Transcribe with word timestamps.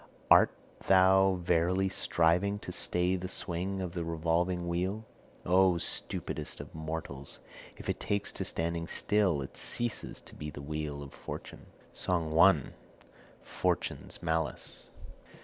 art 0.31 0.49
thou 0.87 1.35
verily 1.43 1.87
striving 1.87 2.57
to 2.57 2.71
stay 2.71 3.15
the 3.15 3.29
swing 3.29 3.83
of 3.83 3.93
the 3.93 4.03
revolving 4.03 4.67
wheel? 4.67 5.05
Oh, 5.45 5.77
stupidest 5.77 6.59
of 6.59 6.73
mortals, 6.73 7.39
if 7.77 7.87
it 7.87 7.99
takes 7.99 8.31
to 8.31 8.43
standing 8.43 8.87
still, 8.87 9.43
it 9.43 9.55
ceases 9.57 10.19
to 10.21 10.33
be 10.33 10.49
the 10.49 10.59
wheel 10.59 11.03
of 11.03 11.13
Fortune.' 11.13 11.67
SONG 11.91 12.35
I. 12.39 12.61
FORTUNE'S 13.43 14.23
MALICE. 14.23 14.89